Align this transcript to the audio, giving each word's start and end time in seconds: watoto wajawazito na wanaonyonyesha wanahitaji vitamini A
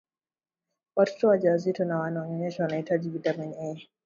watoto 0.95 1.27
wajawazito 1.27 1.85
na 1.85 1.99
wanaonyonyesha 1.99 2.63
wanahitaji 2.63 3.09
vitamini 3.09 3.55
A 3.59 3.87